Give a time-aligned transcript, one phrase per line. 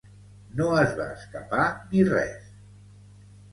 [0.59, 2.51] No es va escapar ni res.